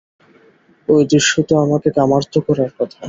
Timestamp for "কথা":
2.77-2.99